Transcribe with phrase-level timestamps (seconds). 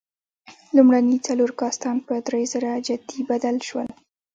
[0.75, 3.87] لومړني څلور کاستان په درېزره جتي بدل شول.